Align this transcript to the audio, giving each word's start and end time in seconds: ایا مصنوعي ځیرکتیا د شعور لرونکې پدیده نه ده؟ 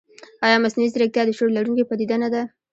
ایا 0.45 0.57
مصنوعي 0.63 0.89
ځیرکتیا 0.93 1.23
د 1.25 1.29
شعور 1.37 1.49
لرونکې 1.57 1.87
پدیده 1.89 2.15
نه 2.23 2.29
ده؟ 2.33 2.41